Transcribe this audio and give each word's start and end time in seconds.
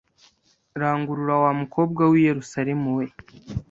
Rangurura 0.81 1.35
wa 1.43 1.51
mukobwa 1.61 2.01
w'i 2.11 2.21
Yerusalemu 2.27 2.87
we 2.97 3.05